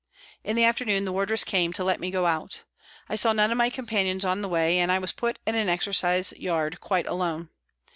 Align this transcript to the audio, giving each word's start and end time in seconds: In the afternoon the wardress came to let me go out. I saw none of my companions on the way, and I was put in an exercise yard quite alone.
In 0.43 0.55
the 0.55 0.63
afternoon 0.63 1.05
the 1.05 1.11
wardress 1.11 1.43
came 1.43 1.71
to 1.73 1.83
let 1.83 1.99
me 1.99 2.09
go 2.09 2.25
out. 2.25 2.63
I 3.07 3.15
saw 3.15 3.33
none 3.33 3.51
of 3.51 3.57
my 3.59 3.69
companions 3.69 4.25
on 4.25 4.41
the 4.41 4.49
way, 4.49 4.79
and 4.79 4.91
I 4.91 4.97
was 4.97 5.11
put 5.11 5.37
in 5.45 5.53
an 5.53 5.69
exercise 5.69 6.33
yard 6.39 6.79
quite 6.81 7.05
alone. 7.05 7.51